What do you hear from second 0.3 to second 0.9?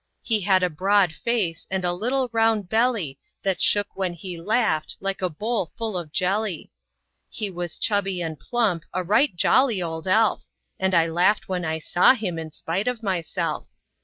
had a